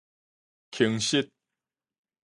[0.71, 1.29] 窮實